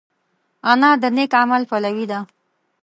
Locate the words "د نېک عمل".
1.01-1.63